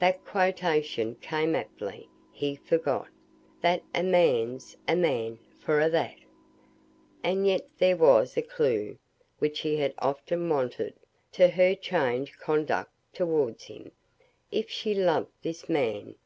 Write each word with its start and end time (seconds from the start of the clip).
That 0.00 0.24
quotation 0.24 1.14
came 1.20 1.54
aptly; 1.54 2.08
he 2.32 2.56
forgot 2.56 3.06
"That 3.60 3.84
a 3.94 4.02
man's 4.02 4.76
a 4.88 4.96
man 4.96 5.38
for 5.60 5.78
a' 5.80 5.88
that." 5.90 6.16
And 7.22 7.46
yet 7.46 7.64
here 7.78 7.94
was 7.96 8.36
a 8.36 8.42
clue, 8.42 8.98
which 9.38 9.60
he 9.60 9.76
had 9.76 9.94
often 10.00 10.48
wanted, 10.48 10.94
to 11.30 11.46
her 11.46 11.76
changed 11.76 12.40
conduct 12.40 12.90
towards 13.12 13.66
him. 13.66 13.92
If 14.50 14.68
she 14.68 14.96
loved 14.96 15.30
this 15.42 15.68
man. 15.68 16.16